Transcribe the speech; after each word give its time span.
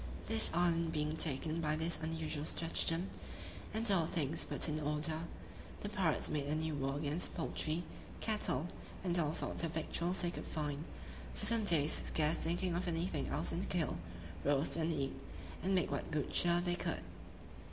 This 0.25 0.49
island 0.55 0.91
being 0.93 1.15
taken 1.15 1.61
by 1.61 1.75
this 1.75 1.99
unusual 2.01 2.43
stratagem, 2.45 3.11
and 3.71 3.91
all 3.91 4.07
things 4.07 4.43
put 4.43 4.67
in 4.67 4.79
order, 4.79 5.25
the 5.81 5.89
pirates 5.89 6.27
made 6.27 6.47
a 6.47 6.55
new 6.55 6.73
war 6.73 6.95
against 6.97 7.29
the 7.29 7.37
poultry, 7.37 7.83
cattle, 8.19 8.65
and 9.03 9.19
all 9.19 9.31
sorts 9.31 9.63
of 9.63 9.73
victuals 9.75 10.21
they 10.23 10.31
could 10.31 10.47
find, 10.47 10.85
for 11.35 11.45
some 11.45 11.65
days; 11.65 12.01
scarce 12.03 12.37
thinking 12.39 12.73
of 12.73 12.87
anything 12.87 13.27
else 13.27 13.51
than 13.51 13.59
to 13.61 13.67
kill, 13.67 13.97
roast, 14.43 14.75
and 14.75 14.91
eat, 14.91 15.13
and 15.61 15.75
make 15.75 15.91
what 15.91 16.09
good 16.09 16.31
cheer 16.33 16.59
they 16.59 16.73
could. 16.73 17.01